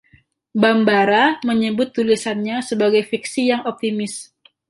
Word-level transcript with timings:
Bambara 0.63 1.23
menyebut 1.47 1.89
tulisannya 1.95 2.57
sebagai 2.69 3.03
fiksi 3.11 3.41
yang 3.53 3.61
"optimis". 3.71 4.13